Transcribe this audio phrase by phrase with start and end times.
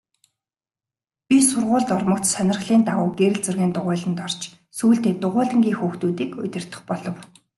[1.27, 4.39] Би сургуульд ормогц сонирхлын дагуу гэрэл зургийн дугуйланд орж
[4.77, 7.15] сүүлдээ дугуйлангийн хүүхдүүдийг удирдах болов.